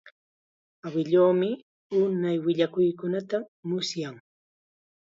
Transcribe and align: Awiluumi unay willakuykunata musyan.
Awiluumi 0.85 1.49
unay 2.01 2.37
willakuykunata 2.43 3.37
musyan. 3.67 4.15